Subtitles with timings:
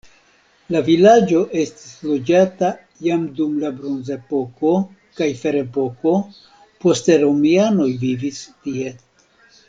[0.75, 2.69] La vilaĝo estis loĝata
[3.07, 4.71] jam dum la bronzepoko
[5.19, 6.15] kaj ferepoko
[6.87, 8.95] poste romianoj vivis tie.